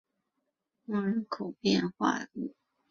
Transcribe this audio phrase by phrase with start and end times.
[0.85, 2.55] 蒙特莫人口变化图示